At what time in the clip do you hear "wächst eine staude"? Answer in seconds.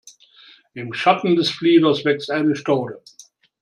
2.05-3.03